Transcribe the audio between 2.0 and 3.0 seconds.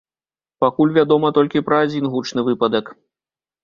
гучны выпадак.